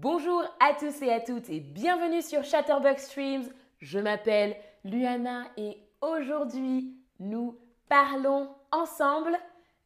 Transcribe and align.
Bonjour 0.00 0.44
à 0.60 0.74
tous 0.74 1.02
et 1.02 1.12
à 1.12 1.18
toutes 1.20 1.50
et 1.50 1.58
bienvenue 1.58 2.22
sur 2.22 2.44
Chatterbox 2.44 3.06
Streams. 3.06 3.52
Je 3.80 3.98
m'appelle 3.98 4.56
Luana 4.84 5.46
et 5.56 5.76
aujourd'hui 6.00 6.96
nous 7.18 7.58
parlons 7.88 8.48
ensemble 8.70 9.36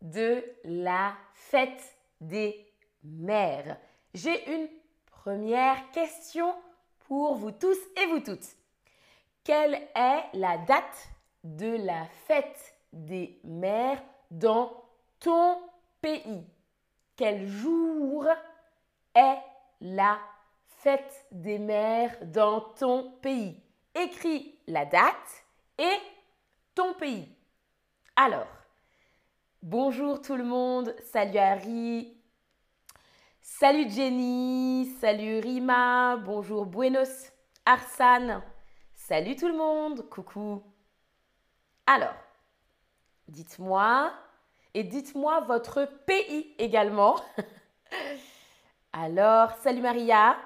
de 0.03 0.45
la 0.65 1.15
fête 1.33 1.97
des 2.21 2.71
mères. 3.03 3.79
J'ai 4.13 4.55
une 4.55 4.69
première 5.07 5.91
question 5.93 6.55
pour 7.09 7.37
vous 7.37 7.53
tous 7.53 7.79
et 7.97 8.07
vous 8.09 8.21
toutes. 8.21 8.55
Quelle 9.45 9.77
est 9.95 10.25
la 10.35 10.59
date 10.59 11.09
de 11.43 11.87
la 11.87 12.05
fête 12.27 12.75
des 12.93 13.41
mères 13.45 14.03
dans 14.31 14.75
ton 15.21 15.57
pays? 16.03 16.45
Quel 17.17 17.47
jour 17.47 18.27
est 19.15 19.39
la 19.83 20.19
fête 20.79 21.27
des 21.33 21.59
mères 21.59 22.17
dans 22.23 22.61
ton 22.61 23.11
pays. 23.21 23.61
Écris 23.95 24.59
la 24.69 24.87
date 24.87 25.45
et 25.77 25.99
ton 26.75 26.95
pays. 26.95 27.29
Alors, 28.15 28.47
bonjour 29.61 30.23
tout 30.23 30.37
le 30.37 30.45
monde, 30.45 30.95
salut 31.13 31.37
Harry, 31.37 32.17
salut 33.41 33.91
Jenny, 33.91 34.87
salut 35.01 35.41
Rima, 35.41 36.17
bonjour 36.17 36.65
Buenos, 36.65 37.33
Arsane, 37.67 38.41
salut 38.95 39.35
tout 39.35 39.49
le 39.49 39.57
monde, 39.57 40.09
coucou. 40.09 40.63
Alors, 41.87 42.15
dites-moi, 43.27 44.13
et 44.75 44.85
dites-moi 44.85 45.41
votre 45.41 45.87
pays 46.07 46.55
également. 46.59 47.17
Alors, 48.93 49.53
salut 49.63 49.81
Maria. 49.81 50.37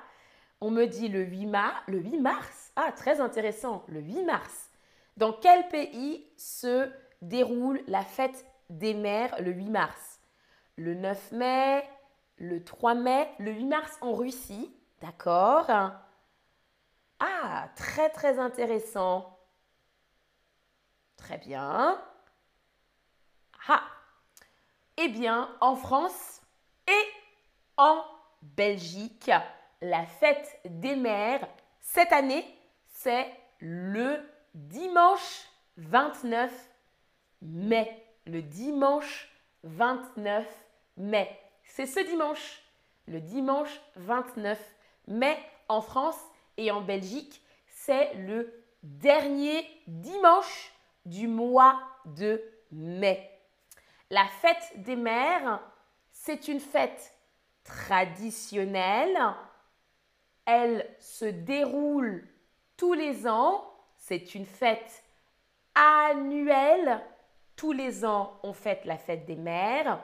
On 0.61 0.71
me 0.71 0.87
dit 0.87 1.09
le 1.09 1.23
8 1.25 1.47
mars. 1.47 1.83
Le 1.89 1.99
8 1.99 2.21
mars 2.21 2.73
Ah, 2.77 2.93
très 2.93 3.21
intéressant. 3.21 3.85
Le 3.89 4.01
8 4.01 4.23
mars. 4.23 4.71
Dans 5.17 5.33
quel 5.33 5.67
pays 5.69 6.25
se 6.37 6.91
déroule 7.23 7.83
la 7.89 8.03
fête 8.03 8.47
des 8.71 8.95
mères 8.95 9.35
le 9.43 9.51
8 9.51 9.71
mars? 9.71 10.21
Le 10.77 10.95
9 10.95 11.33
mai, 11.33 11.89
le 12.37 12.63
3 12.63 12.95
mai, 12.95 13.29
le 13.39 13.51
8 13.51 13.65
mars 13.65 13.99
en 14.01 14.13
Russie. 14.13 14.73
D'accord? 15.01 15.67
Ah, 17.19 17.69
très 17.75 18.11
très 18.11 18.39
intéressant. 18.39 19.39
Très 21.17 21.39
bien. 21.39 22.01
Ah 23.69 23.83
Eh 24.99 25.09
bien, 25.09 25.51
en 25.61 25.75
France 25.75 26.43
et 26.87 27.05
en 27.77 28.05
Belgique, 28.55 29.31
la 29.81 30.07
fête 30.07 30.61
des 30.65 30.97
mères, 30.97 31.47
cette 31.81 32.13
année, 32.13 32.45
c'est 32.87 33.27
le 33.59 34.21
dimanche 34.55 35.47
29 35.77 36.53
mai. 37.43 38.03
Le 38.27 38.43
dimanche 38.43 39.29
29 39.65 40.47
mai. 40.97 41.29
C'est 41.65 41.87
ce 41.87 42.01
dimanche, 42.01 42.63
le 43.07 43.21
dimanche 43.21 43.81
29 43.97 44.59
mai 45.09 45.37
en 45.69 45.81
France 45.81 46.21
et 46.57 46.71
en 46.71 46.81
Belgique, 46.81 47.43
c'est 47.69 48.15
le 48.15 48.65
dernier 48.83 49.69
dimanche 49.87 50.73
du 51.05 51.29
mois 51.29 51.81
de 52.05 52.43
mai. 52.71 53.31
La 54.11 54.27
fête 54.27 54.83
des 54.83 54.97
mères, 54.97 55.61
c'est 56.13 56.49
une 56.49 56.61
fête 56.61 57.16
traditionnelle. 57.67 59.19
Elle 60.45 60.89
se 61.01 61.25
déroule 61.25 62.27
tous 62.77 62.95
les 62.95 63.27
ans. 63.27 63.65
C'est 63.97 64.35
une 64.35 64.47
fête 64.47 65.03
annuelle. 65.75 67.01
Tous 67.57 67.73
les 67.73 68.05
ans, 68.05 68.39
on 68.43 68.53
fête 68.53 68.85
la 68.85 68.99
fête 68.99 69.25
des 69.27 69.37
mères. 69.37 69.99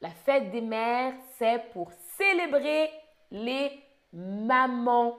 La 0.00 0.10
fête 0.10 0.50
des 0.50 0.60
mères, 0.60 1.14
c'est 1.36 1.70
pour 1.72 1.90
célébrer 2.16 2.90
les 3.30 3.70
mamans. 4.12 5.18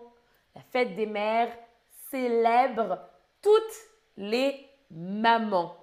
La 0.55 0.61
fête 0.61 0.95
des 0.95 1.05
mères 1.05 1.55
célèbre 2.09 2.99
toutes 3.41 3.53
les 4.15 4.67
mamans. 4.89 5.75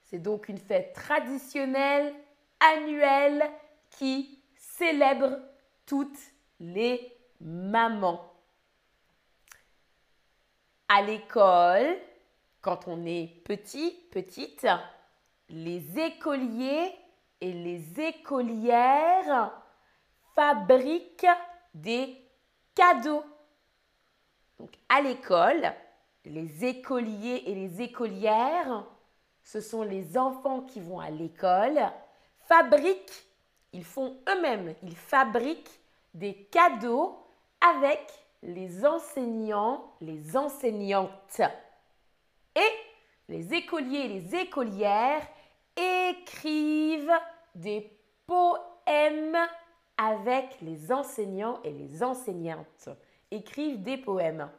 C'est 0.00 0.18
donc 0.18 0.48
une 0.48 0.58
fête 0.58 0.94
traditionnelle 0.94 2.14
annuel 2.60 3.42
qui 3.90 4.42
célèbre 4.56 5.38
toutes 5.86 6.18
les 6.60 7.16
mamans. 7.40 8.32
À 10.88 11.02
l'école, 11.02 11.98
quand 12.60 12.88
on 12.88 13.04
est 13.04 13.42
petit, 13.44 13.90
petite, 14.10 14.66
les 15.48 15.98
écoliers 15.98 16.94
et 17.40 17.52
les 17.52 18.00
écolières 18.00 19.52
fabriquent 20.34 21.26
des 21.74 22.16
cadeaux. 22.74 23.24
Donc 24.58 24.70
à 24.88 25.00
l'école, 25.00 25.72
les 26.24 26.64
écoliers 26.64 27.44
et 27.46 27.54
les 27.54 27.80
écolières, 27.82 28.84
ce 29.42 29.60
sont 29.60 29.82
les 29.82 30.18
enfants 30.18 30.62
qui 30.62 30.80
vont 30.80 31.00
à 31.00 31.10
l'école 31.10 31.80
fabriquent, 32.48 33.26
ils 33.72 33.84
font 33.84 34.16
eux-mêmes, 34.28 34.74
ils 34.82 34.96
fabriquent 34.96 35.80
des 36.14 36.34
cadeaux 36.50 37.18
avec 37.60 38.00
les 38.42 38.84
enseignants, 38.86 39.92
les 40.00 40.36
enseignantes. 40.36 41.42
Et 42.56 42.72
les 43.28 43.52
écoliers 43.52 44.00
et 44.00 44.08
les 44.08 44.34
écolières 44.34 45.26
écrivent 45.76 47.20
des 47.54 47.92
poèmes 48.26 49.38
avec 49.98 50.60
les 50.62 50.90
enseignants 50.90 51.60
et 51.62 51.72
les 51.72 52.02
enseignantes. 52.02 52.88
Écrivent 53.30 53.82
des 53.82 53.98
poèmes. 53.98 54.50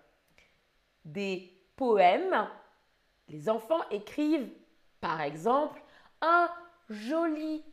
Des 1.04 1.52
poèmes, 1.76 2.48
les 3.30 3.50
enfants 3.50 3.82
écrivent 3.90 4.50
par 5.02 5.22
exemple 5.22 5.82
un 6.22 6.50
joli 6.90 7.64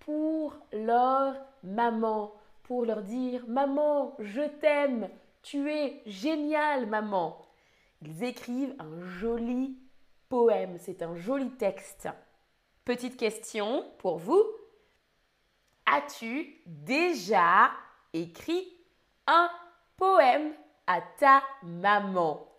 pour 0.00 0.58
leur 0.72 1.36
maman, 1.62 2.34
pour 2.64 2.84
leur 2.84 3.02
dire 3.02 3.44
Maman, 3.48 4.14
je 4.18 4.42
t'aime, 4.42 5.08
tu 5.42 5.70
es 5.70 6.02
génial, 6.04 6.86
maman. 6.86 7.38
Ils 8.02 8.24
écrivent 8.24 8.74
un 8.78 9.00
joli 9.00 9.78
poème, 10.28 10.76
c'est 10.78 11.02
un 11.02 11.16
joli 11.16 11.50
texte. 11.52 12.08
Petite 12.84 13.16
question 13.16 13.90
pour 13.98 14.18
vous. 14.18 14.42
As-tu 15.86 16.60
déjà 16.66 17.70
écrit 18.12 18.68
un 19.26 19.50
poème 19.96 20.52
à 20.86 21.00
ta 21.18 21.42
maman? 21.62 22.54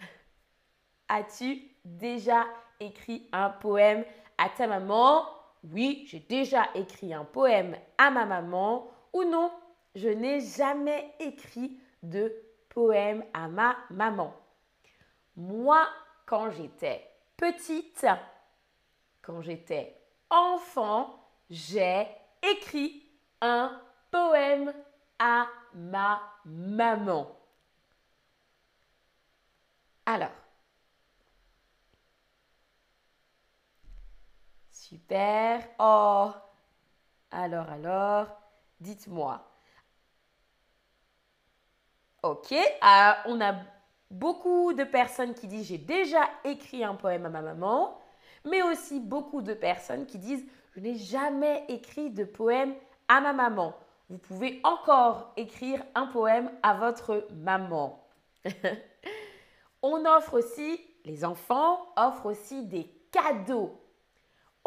As-tu 1.08 1.62
déjà 1.86 2.46
écrit 2.80 3.30
un 3.32 3.52
poème 3.52 4.04
à 4.38 4.50
ta 4.50 4.66
maman? 4.66 5.37
Oui, 5.64 6.06
j'ai 6.08 6.20
déjà 6.20 6.70
écrit 6.76 7.14
un 7.14 7.26
poème 7.26 7.76
à 7.98 8.10
ma 8.12 8.26
maman 8.26 8.90
ou 9.14 9.24
non, 9.24 9.52
je 9.96 10.10
n'ai 10.10 10.40
jamais 10.42 11.14
écrit 11.20 11.80
de 12.04 12.34
poème 12.70 13.24
à 13.34 13.48
ma 13.48 13.76
maman. 13.90 14.34
Moi, 15.36 15.88
quand 16.26 16.52
j'étais 16.52 17.10
petite, 17.36 18.06
quand 19.22 19.42
j'étais 19.42 19.96
enfant, 20.30 21.20
j'ai 21.50 22.08
écrit 22.42 23.04
un 23.42 23.82
poème 24.12 24.74
à 25.20 25.48
ma 25.74 26.22
maman. 26.46 27.36
Alors, 30.06 30.32
Super. 34.88 35.68
Oh. 35.80 36.32
Alors, 37.32 37.70
alors, 37.70 38.28
dites-moi. 38.80 39.44
Ok. 42.24 42.54
Euh, 42.54 43.12
on 43.26 43.42
a 43.42 43.56
beaucoup 44.10 44.72
de 44.72 44.86
personnes 44.86 45.34
qui 45.34 45.48
disent 45.48 45.68
j'ai 45.68 45.78
déjà 45.78 46.22
écrit 46.46 46.86
un 46.86 46.96
poème 46.96 47.26
à 47.26 47.30
ma 47.30 47.42
maman, 47.42 48.00
mais 48.46 48.62
aussi 48.62 49.02
beaucoup 49.02 49.42
de 49.42 49.54
personnes 49.54 50.06
qui 50.06 50.20
disent 50.20 50.46
je 50.74 50.80
n'ai 50.80 50.96
jamais 50.96 51.66
écrit 51.68 52.10
de 52.10 52.24
poème 52.24 52.74
à 53.10 53.20
ma 53.20 53.34
maman. 53.34 53.76
Vous 54.10 54.20
pouvez 54.20 54.62
encore 54.64 55.34
écrire 55.36 55.84
un 55.96 56.06
poème 56.06 56.50
à 56.64 56.76
votre 56.76 57.28
maman. 57.34 58.08
on 59.82 60.06
offre 60.06 60.36
aussi, 60.36 60.80
les 61.04 61.26
enfants 61.26 61.86
offrent 61.98 62.28
aussi 62.28 62.66
des 62.68 62.86
cadeaux 63.12 63.82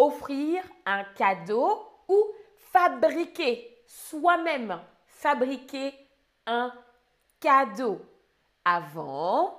offrir 0.00 0.62
un 0.87 1.05
cadeau 1.17 1.87
ou 2.08 2.26
fabriquer 2.56 3.82
soi-même 3.87 4.81
fabriquer 5.20 5.94
un 6.47 6.73
cadeau. 7.41 8.00
Avant, 8.64 9.55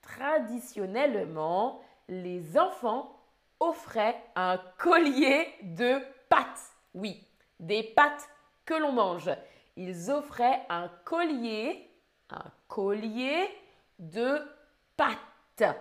traditionnellement, 0.00 1.80
les 2.08 2.58
enfants 2.58 3.14
offraient 3.60 4.22
un 4.34 4.58
collier 4.78 5.54
de 5.62 6.00
pâtes. 6.28 6.72
Oui, 6.94 7.22
des 7.60 7.82
pâtes 7.82 8.28
que 8.64 8.74
l'on 8.74 8.92
mange. 8.92 9.30
Ils 9.76 10.10
offraient 10.10 10.64
un 10.68 10.88
collier, 11.04 11.90
un 12.30 12.50
collier 12.68 13.48
de 13.98 14.40
pâtes. 14.96 15.76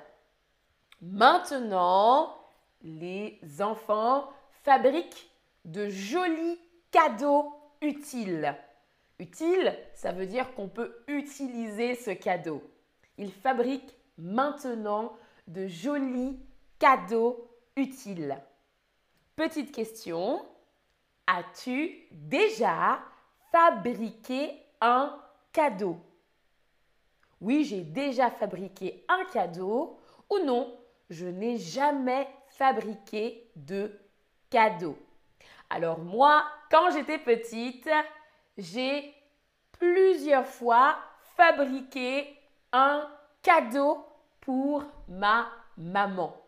Maintenant, 1.01 2.35
les 2.83 3.39
enfants 3.59 4.29
fabriquent 4.63 5.29
de 5.65 5.89
jolis 5.89 6.59
cadeaux 6.91 7.53
utiles. 7.81 8.55
Utile, 9.19 9.77
ça 9.93 10.11
veut 10.11 10.25
dire 10.25 10.53
qu'on 10.55 10.67
peut 10.67 11.03
utiliser 11.07 11.95
ce 11.95 12.11
cadeau. 12.11 12.63
Ils 13.17 13.31
fabriquent 13.31 13.95
maintenant 14.17 15.13
de 15.47 15.67
jolis 15.67 16.39
cadeaux 16.79 17.47
utiles. 17.75 18.37
Petite 19.35 19.71
question, 19.71 20.43
as-tu 21.27 22.07
déjà 22.11 22.99
fabriqué 23.51 24.51
un 24.81 25.15
cadeau? 25.53 25.97
Oui, 27.39 27.63
j'ai 27.63 27.81
déjà 27.81 28.29
fabriqué 28.29 29.03
un 29.07 29.25
cadeau 29.25 29.99
ou 30.29 30.39
non, 30.39 30.75
je 31.09 31.27
n'ai 31.27 31.57
jamais 31.57 32.27
fabriqué 32.61 33.49
de 33.55 33.91
cadeau. 34.51 34.95
Alors 35.67 35.97
moi, 35.97 36.45
quand 36.69 36.91
j'étais 36.91 37.17
petite, 37.17 37.89
j'ai 38.55 39.15
plusieurs 39.71 40.45
fois 40.45 40.95
fabriqué 41.35 42.37
un 42.71 43.09
cadeau 43.41 44.05
pour 44.41 44.83
ma 45.07 45.49
maman. 45.75 46.39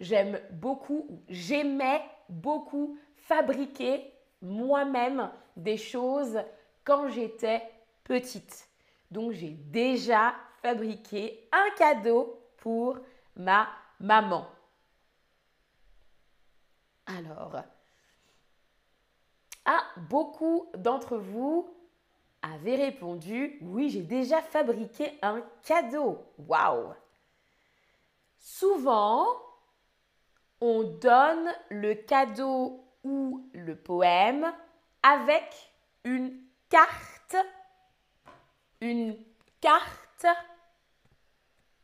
J'aime 0.00 0.40
beaucoup, 0.50 1.06
j'aimais 1.28 2.02
beaucoup 2.28 2.98
fabriquer 3.14 4.12
moi-même 4.42 5.30
des 5.54 5.76
choses 5.76 6.40
quand 6.82 7.06
j'étais 7.06 7.62
petite. 8.02 8.68
Donc 9.12 9.30
j'ai 9.30 9.50
déjà 9.50 10.34
fabriqué 10.60 11.48
un 11.52 11.70
cadeau 11.78 12.42
pour 12.56 12.98
ma 13.36 13.68
maman. 14.00 14.48
Alors, 17.18 17.56
beaucoup 19.96 20.70
d'entre 20.76 21.16
vous 21.16 21.68
avaient 22.42 22.76
répondu 22.76 23.58
oui, 23.62 23.90
j'ai 23.90 24.02
déjà 24.02 24.40
fabriqué 24.40 25.18
un 25.22 25.42
cadeau. 25.62 26.18
Waouh 26.38 26.94
Souvent, 28.38 29.26
on 30.60 30.82
donne 30.82 31.50
le 31.68 31.94
cadeau 31.94 32.84
ou 33.04 33.48
le 33.52 33.76
poème 33.76 34.52
avec 35.02 35.72
une 36.04 36.38
carte, 36.68 37.36
une 38.80 39.16
carte 39.60 40.26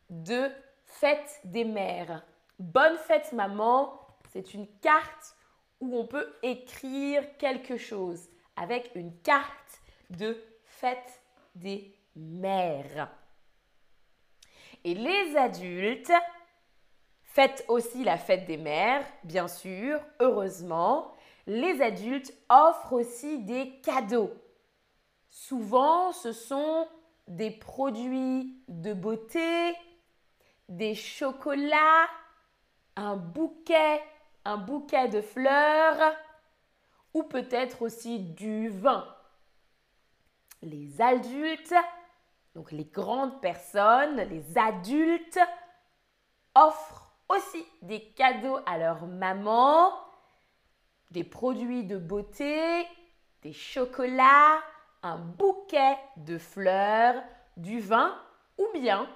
de 0.09 0.51
fête 0.85 1.41
des 1.45 1.65
mères. 1.65 2.25
Bonne 2.59 2.97
fête 2.97 3.33
maman, 3.33 4.06
c'est 4.37 4.53
une 4.53 4.69
carte 4.81 5.35
où 5.81 5.97
on 5.97 6.07
peut 6.07 6.31
écrire 6.43 7.25
quelque 7.39 7.79
chose 7.79 8.29
avec 8.55 8.91
une 8.95 9.19
carte 9.21 9.81
de 10.11 10.37
fête 10.63 11.23
des 11.55 11.97
mères. 12.15 13.11
Et 14.85 14.93
les 14.93 15.37
adultes 15.39 16.13
fêtent 17.23 17.65
aussi 17.69 18.05
la 18.05 18.19
fête 18.19 18.45
des 18.45 18.59
mères, 18.59 19.07
bien 19.25 19.49
sûr, 19.49 20.01
heureusement. 20.21 21.15
Les 21.47 21.81
adultes 21.81 22.35
offrent 22.51 22.93
aussi 22.93 23.39
des 23.39 23.81
cadeaux. 23.81 24.35
Souvent, 25.31 26.13
ce 26.13 26.33
sont 26.33 26.87
des 27.27 27.51
produits 27.51 28.63
de 28.69 28.93
beauté, 28.93 29.75
des 30.69 30.95
chocolats, 30.95 32.07
un 32.97 33.17
bouquet 33.17 34.03
bouquet 34.55 35.09
de 35.09 35.21
fleurs 35.21 36.15
ou 37.13 37.25
peut-être 37.25 37.83
aussi 37.83 38.21
du 38.21 38.69
vin. 38.69 39.05
Les 40.63 41.01
adultes, 41.01 41.75
donc 42.55 42.71
les 42.71 42.85
grandes 42.85 43.41
personnes, 43.41 44.21
les 44.29 44.57
adultes, 44.57 45.41
offrent 46.55 47.11
aussi 47.29 47.65
des 47.83 48.01
cadeaux 48.11 48.59
à 48.67 48.79
leur 48.79 49.07
maman, 49.07 49.93
des 51.11 51.25
produits 51.25 51.85
de 51.85 51.99
beauté, 51.99 52.87
des 53.43 53.53
chocolats, 53.53 54.61
un 55.03 55.17
bouquet 55.17 55.97
de 56.19 56.39
fleurs, 56.39 57.21
du 57.57 57.81
vin 57.81 58.17
ou 58.59 58.67
bien 58.75 59.09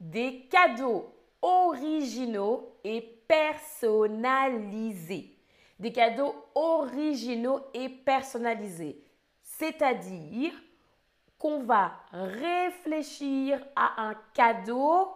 des 0.00 0.46
cadeaux 0.48 1.12
originaux 1.42 2.78
et 2.84 3.17
personnalisés. 3.28 5.36
Des 5.78 5.92
cadeaux 5.92 6.34
originaux 6.56 7.60
et 7.72 7.88
personnalisés. 7.88 9.00
C'est-à-dire 9.42 10.52
qu'on 11.38 11.62
va 11.62 11.92
réfléchir 12.10 13.64
à 13.76 14.08
un 14.08 14.14
cadeau 14.34 15.08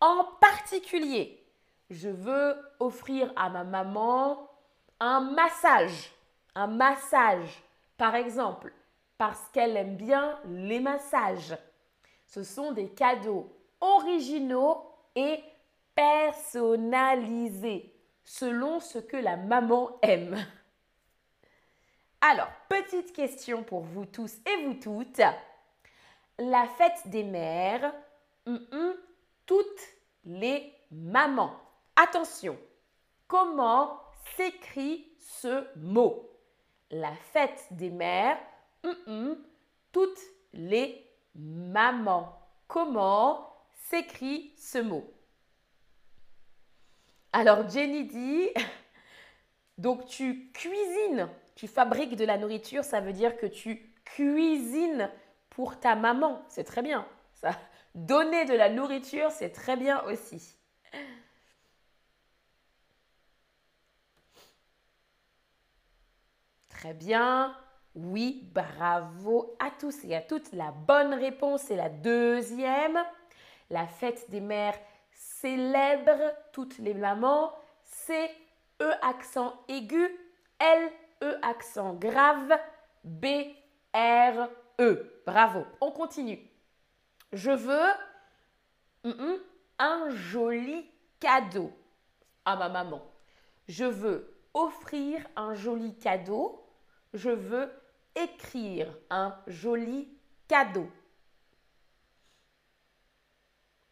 en 0.00 0.24
particulier. 0.40 1.46
Je 1.88 2.08
veux 2.08 2.56
offrir 2.80 3.32
à 3.36 3.48
ma 3.48 3.62
maman 3.62 4.50
un 4.98 5.20
massage. 5.20 6.10
Un 6.54 6.66
massage, 6.66 7.62
par 7.96 8.16
exemple, 8.16 8.72
parce 9.16 9.48
qu'elle 9.52 9.76
aime 9.76 9.96
bien 9.96 10.38
les 10.46 10.80
massages. 10.80 11.56
Ce 12.26 12.42
sont 12.42 12.72
des 12.72 12.88
cadeaux 12.88 13.48
originaux 13.80 14.84
et 15.14 15.42
personnalisé 16.02 17.94
selon 18.24 18.80
ce 18.80 18.98
que 18.98 19.16
la 19.16 19.36
maman 19.36 19.98
aime. 20.02 20.36
Alors, 22.20 22.48
petite 22.68 23.12
question 23.12 23.62
pour 23.62 23.82
vous 23.82 24.06
tous 24.06 24.34
et 24.46 24.64
vous 24.64 24.74
toutes. 24.74 25.20
La 26.38 26.66
fête 26.66 27.06
des 27.06 27.22
mères, 27.22 27.94
toutes 29.46 29.66
les 30.24 30.74
mamans. 30.90 31.54
Attention, 31.94 32.58
comment 33.28 34.00
s'écrit 34.36 35.06
ce 35.18 35.66
mot? 35.78 36.28
La 36.90 37.14
fête 37.32 37.66
des 37.70 37.90
mères, 37.90 38.38
toutes 39.92 40.20
les 40.52 41.08
mamans. 41.34 42.38
Comment 42.66 43.54
s'écrit 43.88 44.52
ce 44.56 44.78
mot? 44.78 45.04
Alors 47.32 47.68
Jenny 47.68 48.04
dit, 48.04 48.48
donc 49.78 50.06
tu 50.06 50.50
cuisines, 50.52 51.28
tu 51.54 51.66
fabriques 51.66 52.16
de 52.16 52.24
la 52.24 52.38
nourriture, 52.38 52.84
ça 52.84 53.00
veut 53.00 53.12
dire 53.12 53.36
que 53.36 53.46
tu 53.46 53.94
cuisines 54.04 55.10
pour 55.50 55.78
ta 55.80 55.94
maman. 55.94 56.42
C'est 56.48 56.64
très 56.64 56.82
bien. 56.82 57.06
Ça. 57.34 57.50
Donner 57.94 58.44
de 58.44 58.54
la 58.54 58.70
nourriture, 58.70 59.30
c'est 59.30 59.50
très 59.50 59.76
bien 59.76 60.02
aussi. 60.04 60.56
Très 66.68 66.94
bien. 66.94 67.56
Oui, 67.94 68.48
bravo 68.54 69.54
à 69.58 69.70
tous 69.70 70.04
et 70.04 70.16
à 70.16 70.22
toutes. 70.22 70.52
La 70.52 70.72
bonne 70.72 71.12
réponse 71.14 71.70
est 71.70 71.76
la 71.76 71.90
deuxième. 71.90 72.98
La 73.70 73.86
fête 73.86 74.30
des 74.30 74.40
mères 74.40 74.78
célèbre 75.22 76.34
toutes 76.52 76.78
les 76.78 76.94
mamans. 76.94 77.52
C, 77.84 78.30
E 78.80 78.90
accent 79.02 79.54
aigu, 79.68 80.08
L, 80.58 80.92
E 81.22 81.38
accent 81.42 81.94
grave, 81.94 82.58
B, 83.04 83.26
R, 83.94 84.48
E. 84.80 85.22
Bravo. 85.26 85.64
On 85.80 85.92
continue. 85.92 86.40
Je 87.32 87.50
veux 87.50 87.90
un 89.78 90.10
joli 90.10 90.90
cadeau 91.20 91.72
à 92.44 92.56
ma 92.56 92.68
maman. 92.68 93.02
Je 93.68 93.84
veux 93.84 94.34
offrir 94.54 95.24
un 95.36 95.54
joli 95.54 95.96
cadeau. 95.98 96.66
Je 97.14 97.30
veux 97.30 97.70
écrire 98.16 98.92
un 99.10 99.36
joli 99.46 100.08
cadeau. 100.48 100.88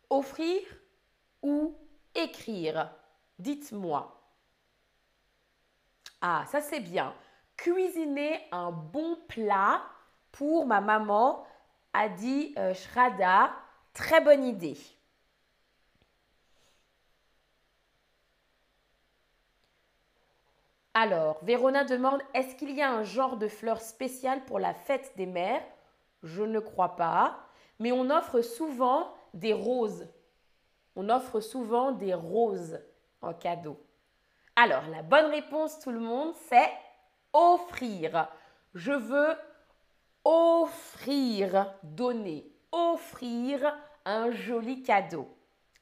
Offrir 0.09 0.61
ou 1.43 1.77
écrire 2.15 2.91
Dites-moi. 3.39 4.17
Ah, 6.21 6.45
ça 6.47 6.61
c'est 6.61 6.81
bien. 6.81 7.15
cuisiner 7.57 8.41
un 8.53 8.71
bon 8.71 9.17
plat 9.29 9.83
pour 10.33 10.67
ma 10.67 10.81
maman, 10.81 11.45
a 11.93 12.09
dit 12.09 12.55
euh, 12.59 12.75
Shrada. 12.75 13.53
Très 13.95 14.21
bonne 14.21 14.45
idée. 14.45 14.77
Alors, 20.95 21.43
Vérona 21.45 21.85
demande 21.85 22.21
est-ce 22.35 22.55
qu'il 22.57 22.71
y 22.73 22.83
a 22.83 22.91
un 22.93 23.03
genre 23.05 23.37
de 23.37 23.49
fleurs 23.49 23.81
spéciales 23.81 24.45
pour 24.45 24.59
la 24.61 24.75
fête 24.75 25.13
des 25.17 25.27
mères? 25.27 25.63
Je 26.23 26.43
ne 26.43 26.61
crois 26.61 26.97
pas, 26.97 27.39
mais 27.79 27.93
on 27.93 28.11
offre 28.11 28.41
souvent 28.43 29.13
des 29.35 29.53
roses. 29.53 30.07
On 30.97 31.09
offre 31.09 31.41
souvent 31.41 31.93
des 31.93 32.15
roses 32.15 32.81
en 33.23 33.33
cadeau. 33.35 33.81
Alors, 34.57 34.87
la 34.89 35.03
bonne 35.03 35.31
réponse, 35.31 35.79
tout 35.79 35.91
le 35.91 36.01
monde, 36.01 36.35
c'est 36.49 36.71
offrir. 37.33 38.29
Je 38.75 38.93
veux 38.93 39.37
offrir, 40.25 41.73
donner, 41.83 42.53
offrir 42.73 43.77
un 44.05 44.31
joli 44.31 44.83
cadeau. 44.83 45.29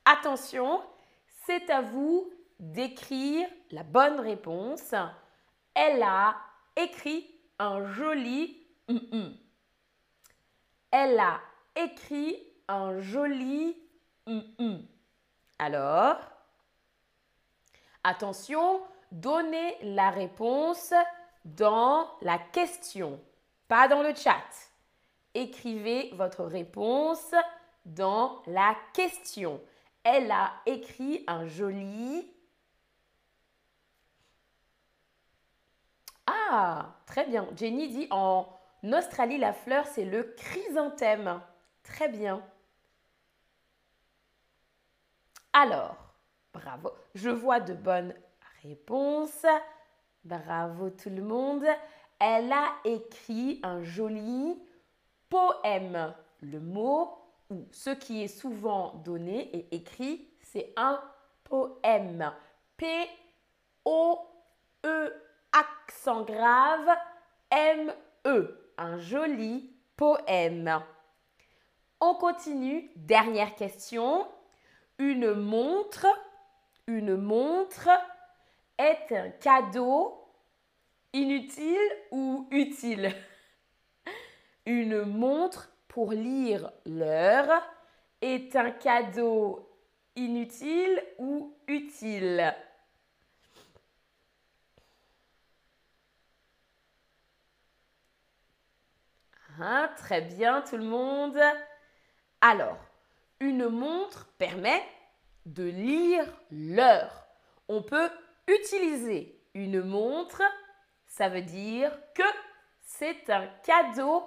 Attention, 0.05 0.81
c'est 1.47 1.71
à 1.71 1.81
vous 1.81 2.31
d'écrire 2.61 3.49
la 3.71 3.83
bonne 3.83 4.21
réponse. 4.21 4.95
Elle 5.75 6.03
a 6.03 6.37
écrit 6.77 7.27
un 7.59 7.85
joli 7.93 8.67
Elle 10.91 11.19
a 11.19 11.41
écrit 11.77 12.39
un 12.69 12.99
joli 13.01 13.77
Alors, 15.59 16.17
attention, 18.05 18.81
donnez 19.11 19.77
la 19.83 20.11
réponse 20.11 20.93
dans 21.45 22.09
la 22.21 22.39
question, 22.39 23.21
pas 23.67 23.89
dans 23.89 24.03
le 24.03 24.15
chat. 24.15 24.45
Écrivez 25.35 26.11
votre 26.15 26.45
réponse 26.45 27.35
dans 27.85 28.43
la 28.47 28.77
question. 28.93 29.61
Elle 30.05 30.31
a 30.31 30.53
écrit 30.67 31.25
un 31.27 31.47
joli 31.47 32.31
Ah, 36.51 36.95
très 37.07 37.25
bien. 37.27 37.47
Jenny 37.57 37.89
dit 37.89 38.07
en 38.11 38.47
Australie, 38.85 39.39
la 39.39 39.53
fleur, 39.53 39.87
c'est 39.87 40.05
le 40.05 40.35
chrysanthème. 40.37 41.41
Très 41.83 42.09
bien. 42.09 42.43
Alors, 45.53 45.97
bravo. 46.53 46.91
Je 47.15 47.31
vois 47.31 47.61
de 47.61 47.75
bonnes 47.75 48.15
réponses. 48.63 49.47
Bravo 50.25 50.91
tout 50.91 51.11
le 51.11 51.23
monde. 51.23 51.65
Elle 52.19 52.53
a 52.53 52.75
écrit 52.85 53.61
un 53.63 53.83
joli 53.83 54.61
poème. 55.29 56.15
Le 56.41 56.61
mot 56.61 57.19
ou 57.51 57.67
ce 57.73 57.91
qui 57.91 58.23
est 58.23 58.29
souvent 58.29 58.95
donné 59.05 59.57
et 59.57 59.75
écrit, 59.75 60.29
c'est 60.43 60.73
un 60.77 61.01
poème. 61.45 62.33
P-O-E 62.77 64.29
accent 65.53 66.23
grave, 66.23 66.89
M-E, 67.51 68.73
un 68.77 68.99
joli 68.99 69.73
poème. 69.97 70.83
On 72.01 72.15
continue, 72.15 72.91
dernière 72.97 73.57
question. 73.57 74.29
Une 74.99 75.33
montre, 75.35 76.07
une 76.87 77.17
montre 77.17 77.89
est 78.79 79.13
un 79.13 79.31
cadeau 79.31 80.25
inutile 81.13 81.77
ou 82.11 82.49
utile 82.51 83.15
Une 84.67 85.03
montre 85.03 85.71
pour 85.87 86.13
lire 86.13 86.71
l'heure 86.85 87.63
est 88.21 88.57
un 88.57 88.73
cadeau 88.73 89.71
inutile 90.17 91.03
ou 91.19 91.57
utile 91.69 92.55
Hein, 99.61 99.91
très 99.97 100.21
bien 100.21 100.63
tout 100.63 100.77
le 100.77 100.85
monde. 100.85 101.39
Alors, 102.41 102.79
une 103.41 103.69
montre 103.69 104.27
permet 104.39 104.83
de 105.47 105.65
lire 105.65 106.27
l'heure. 106.51 107.27
On 107.69 107.83
peut 107.83 108.11
utiliser 108.47 109.41
une 109.55 109.83
montre, 109.83 110.43
ça 111.07 111.29
veut 111.29 111.43
dire 111.43 111.97
que 112.15 112.23
c'est 112.81 113.31
un 113.31 113.47
cadeau 113.65 114.25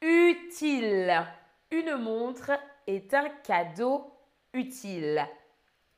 utile. 0.00 1.26
Une 1.70 1.96
montre 1.96 2.52
est 2.86 3.14
un 3.14 3.28
cadeau 3.28 4.12
utile. 4.52 5.26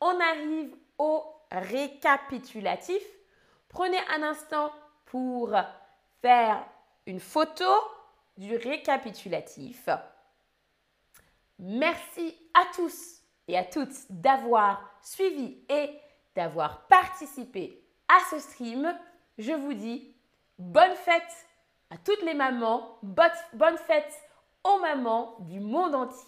On 0.00 0.20
arrive 0.20 0.76
au 0.98 1.24
récapitulatif. 1.50 3.02
Prenez 3.68 3.98
un 4.14 4.22
instant 4.22 4.72
pour 5.06 5.54
faire 6.20 6.64
une 7.06 7.20
photo 7.20 7.64
du 8.36 8.56
récapitulatif. 8.56 9.88
Merci 11.58 12.36
à 12.54 12.64
tous 12.74 13.22
et 13.48 13.56
à 13.56 13.64
toutes 13.64 14.10
d'avoir 14.10 14.82
suivi 15.02 15.58
et 15.68 15.90
d'avoir 16.34 16.86
participé 16.86 17.82
à 18.08 18.18
ce 18.30 18.38
stream. 18.38 18.94
Je 19.38 19.52
vous 19.52 19.74
dis 19.74 20.14
bonne 20.58 20.94
fête 20.94 21.46
à 21.90 21.96
toutes 21.98 22.22
les 22.22 22.34
mamans, 22.34 22.98
bonne 23.02 23.78
fête 23.86 24.22
aux 24.64 24.78
mamans 24.80 25.36
du 25.40 25.60
monde 25.60 25.94
entier. 25.94 26.18